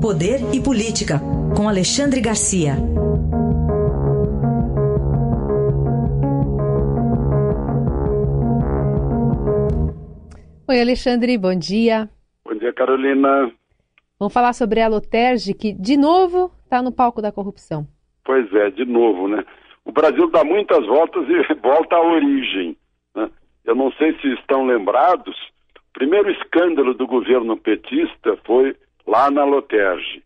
[0.00, 1.18] Poder e Política,
[1.56, 2.74] com Alexandre Garcia.
[10.68, 12.08] Oi, Alexandre, bom dia.
[12.44, 13.50] Bom dia, Carolina.
[14.20, 17.84] Vamos falar sobre a Loterge, que de novo está no palco da corrupção.
[18.24, 19.44] Pois é, de novo, né?
[19.84, 22.76] O Brasil dá muitas voltas e volta à origem.
[23.16, 23.28] Né?
[23.64, 25.36] Eu não sei se estão lembrados,
[25.76, 28.76] o primeiro escândalo do governo petista foi
[29.08, 30.22] lá na Loterge.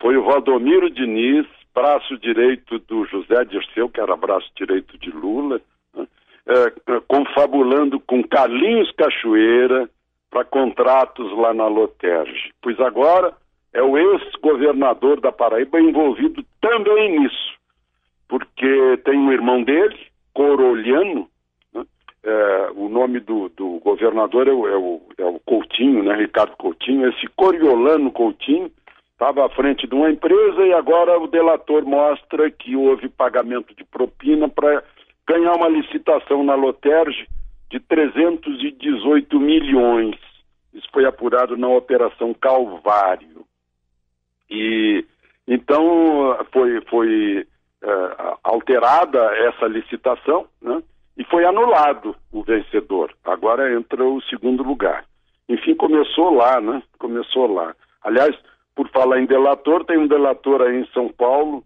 [0.00, 5.60] Foi o Valdomiro Diniz, braço direito do José Dirceu, que era braço direito de Lula,
[5.94, 6.06] né?
[6.46, 9.88] é, confabulando com Carlinhos Cachoeira,
[10.30, 12.52] para contratos lá na Loterge.
[12.62, 13.34] Pois agora
[13.70, 17.54] é o ex-governador da Paraíba envolvido também nisso,
[18.26, 19.98] porque tem um irmão dele,
[20.32, 21.26] Corolhano, né?
[21.26, 21.28] é, o
[23.02, 26.14] nome do, do governador é o, é, o, é o, Coutinho, né?
[26.14, 28.70] Ricardo Coutinho, esse Coriolano Coutinho
[29.12, 33.84] estava à frente de uma empresa e agora o delator mostra que houve pagamento de
[33.84, 34.82] propina para
[35.28, 37.28] ganhar uma licitação na Loterge
[37.70, 40.16] de 318 milhões.
[40.72, 43.44] Isso foi apurado na Operação Calvário.
[44.50, 45.04] E
[45.46, 47.46] então foi, foi
[47.82, 50.82] é, alterada essa licitação, né?
[51.16, 53.12] E foi anulado o vencedor.
[53.24, 55.04] Agora entra o segundo lugar.
[55.48, 56.82] Enfim, começou lá, né?
[56.98, 57.74] Começou lá.
[58.02, 58.34] Aliás,
[58.74, 61.62] por falar em delator, tem um delator aí em São Paulo,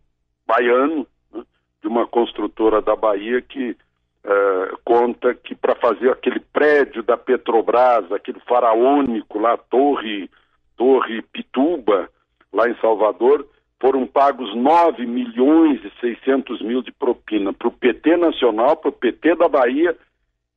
[0.47, 1.43] baiano, né?
[1.81, 8.11] de uma construtora da Bahia que uh, conta que para fazer aquele prédio da Petrobras,
[8.11, 10.29] aquele faraônico lá, Torre,
[10.77, 12.11] Torre Pituba,
[12.53, 13.47] lá em Salvador,
[13.81, 18.93] foram pagos 9 milhões e 600 mil de propina para o PT Nacional, para o
[18.93, 19.97] PT da Bahia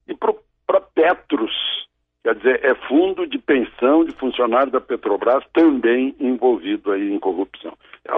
[0.08, 1.52] e para Petros.
[2.23, 7.73] Quer dizer, é fundo de pensão de funcionário da Petrobras também envolvido aí em corrupção.
[8.06, 8.11] É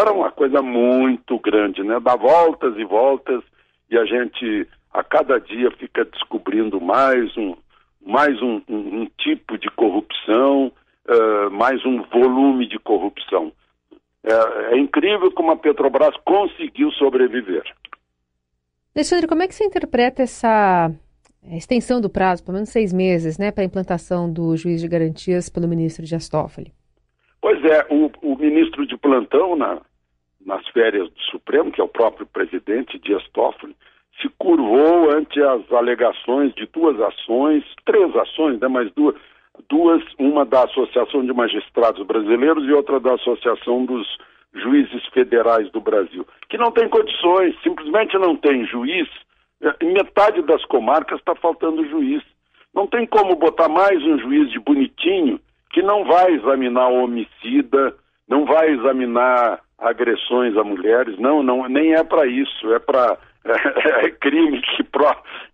[0.00, 2.00] era uma coisa muito grande, né?
[2.00, 3.42] Dá voltas e voltas
[3.90, 7.54] e a gente a cada dia fica descobrindo mais um,
[8.04, 10.72] mais um, um, um tipo de corrupção,
[11.06, 13.52] uh, mais um volume de corrupção.
[14.26, 17.62] É, é, incrível como a Petrobras conseguiu sobreviver.
[18.94, 20.90] Alexandre, como é que você interpreta essa
[21.52, 25.48] extensão do prazo, pelo menos seis meses, né, para a implantação do juiz de garantias
[25.48, 26.72] pelo ministro Dias Toffoli?
[27.40, 29.80] Pois é, o, o ministro de plantão na,
[30.44, 33.76] nas férias do Supremo, que é o próprio presidente Dias Toffoli,
[34.20, 39.14] se curvou ante as alegações de duas ações, três ações, né, mas duas,
[39.68, 40.02] duas,
[40.36, 44.06] uma da Associação de Magistrados Brasileiros e outra da Associação dos
[44.54, 49.08] Juízes Federais do Brasil, que não tem condições, simplesmente não tem juiz.
[49.80, 52.22] Em metade das comarcas está faltando juiz.
[52.74, 57.94] Não tem como botar mais um juiz de bonitinho que não vai examinar homicida,
[58.28, 64.06] não vai examinar agressões a mulheres, não, não nem é para isso, é para é,
[64.06, 64.84] é crime que,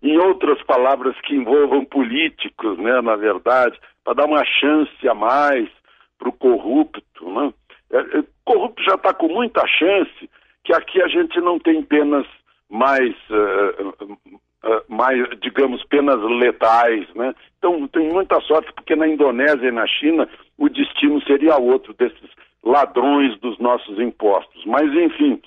[0.01, 5.69] em outras palavras, que envolvam políticos, né, na verdade, para dar uma chance a mais
[6.17, 7.29] para o corrupto.
[7.29, 7.53] Né?
[7.91, 10.29] É, corrupto já está com muita chance,
[10.63, 12.25] que aqui a gente não tem penas
[12.69, 17.07] mais, uh, uh, mais digamos, penas letais.
[17.13, 17.33] Né?
[17.59, 20.27] Então, tem muita sorte, porque na Indonésia e na China
[20.57, 22.29] o destino seria outro desses
[22.63, 24.65] ladrões dos nossos impostos.
[24.65, 25.41] Mas, enfim,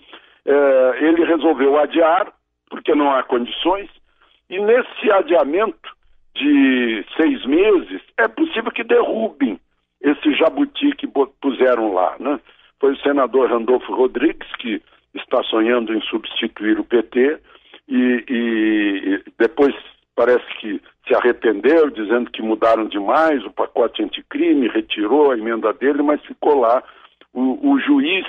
[0.47, 2.33] uh, ele resolveu adiar
[2.71, 3.89] porque não há condições,
[4.51, 5.95] e nesse adiamento
[6.35, 9.59] de seis meses, é possível que derrubem
[10.01, 11.09] esse jabuti que
[11.41, 12.15] puseram lá.
[12.19, 12.39] Né?
[12.79, 14.83] Foi o senador Randolfo Rodrigues, que
[15.15, 17.39] está sonhando em substituir o PT,
[17.89, 19.75] e, e depois
[20.15, 26.03] parece que se arrependeu, dizendo que mudaram demais o pacote anticrime, retirou a emenda dele,
[26.03, 26.83] mas ficou lá
[27.33, 28.27] o, o juiz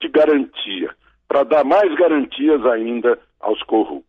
[0.00, 0.94] de garantia,
[1.28, 4.08] para dar mais garantias ainda aos corruptos.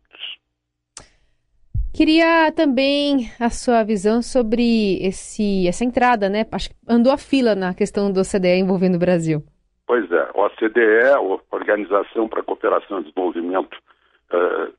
[1.92, 6.46] Queria também a sua visão sobre esse, essa entrada, né?
[6.50, 9.42] Acho que andou a fila na questão do OCDE envolvendo o Brasil.
[9.86, 13.76] Pois é, o OCDE, Organização para a Cooperação e Desenvolvimento,
[14.32, 14.72] uh,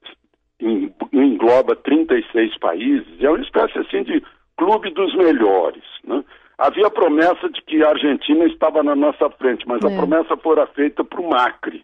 [1.12, 4.24] engloba 36 países, é uma espécie assim de
[4.58, 5.84] clube dos melhores.
[6.06, 6.24] Né?
[6.58, 9.88] Havia a promessa de que a Argentina estava na nossa frente, mas é.
[9.88, 11.84] a promessa fora feita para o Macri.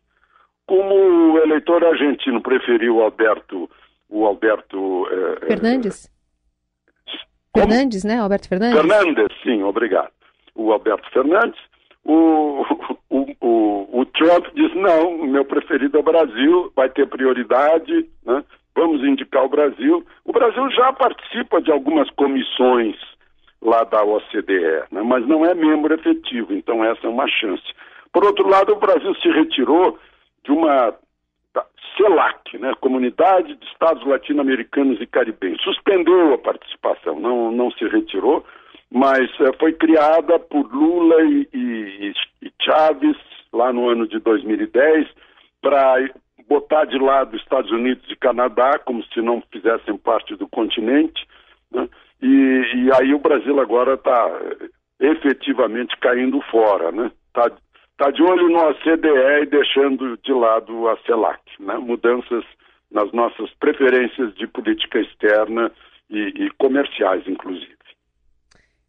[0.68, 3.70] Como o eleitor argentino preferiu o Alberto,
[4.10, 6.12] o Alberto eh, Fernandes?
[7.56, 8.20] Fernandes, né?
[8.20, 8.78] Alberto Fernandes?
[8.78, 10.12] Fernandes, sim, obrigado.
[10.54, 11.60] O Alberto Fernandes,
[12.04, 12.64] o,
[13.10, 18.44] o, o, o Trump diz, não, meu preferido é o Brasil, vai ter prioridade, né?
[18.76, 20.06] vamos indicar o Brasil.
[20.24, 22.96] O Brasil já participa de algumas comissões
[23.62, 25.02] lá da OCDE, né?
[25.02, 27.64] mas não é membro efetivo, então essa é uma chance.
[28.14, 29.98] Por outro lado, o Brasil se retirou
[30.48, 30.96] de uma
[31.98, 38.46] CELAC, né, Comunidade de Estados Latino-Americanos e Caribenhos, suspendeu a participação, não, não se retirou,
[38.90, 42.14] mas é, foi criada por Lula e, e,
[42.44, 43.18] e Chaves
[43.52, 45.08] lá no ano de 2010
[45.62, 46.10] para
[46.48, 51.28] botar de lado Estados Unidos e Canadá como se não fizessem parte do continente,
[51.72, 51.90] né?
[52.22, 54.40] e, e, aí o Brasil agora está
[55.00, 57.12] efetivamente caindo fora, né?
[57.28, 57.52] Está
[57.98, 61.76] tá de olho no ACDE e deixando de lado a CELAC, né?
[61.78, 62.44] Mudanças
[62.92, 65.72] nas nossas preferências de política externa
[66.10, 67.78] e, e comerciais, inclusive.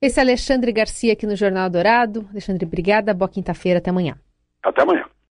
[0.01, 2.25] Esse é Alexandre Garcia aqui no Jornal Dourado.
[2.31, 3.13] Alexandre, obrigada.
[3.13, 3.81] Boa quinta-feira.
[3.81, 4.17] Até amanhã.
[4.63, 5.05] Até amanhã.